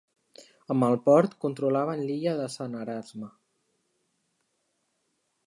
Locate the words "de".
2.41-2.49